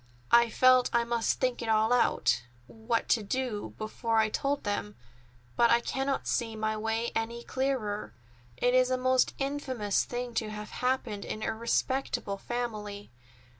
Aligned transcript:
I 0.31 0.49
felt 0.49 0.89
I 0.93 1.03
must 1.03 1.39
think 1.39 1.61
it 1.61 1.69
all 1.69 1.93
out—what 1.93 3.07
to 3.09 3.21
do—before 3.21 4.17
I 4.17 4.29
told 4.29 4.63
them; 4.63 4.95
but 5.55 5.69
I 5.69 5.79
cannot 5.79 6.25
see 6.25 6.55
my 6.55 6.75
way 6.75 7.11
any 7.13 7.43
clearer. 7.43 8.11
It 8.57 8.73
is 8.73 8.89
a 8.89 8.97
most 8.97 9.35
infamous 9.37 10.03
thing 10.03 10.33
to 10.41 10.49
have 10.49 10.71
happened 10.71 11.23
in 11.23 11.43
a 11.43 11.53
respectable 11.53 12.39
family. 12.39 13.11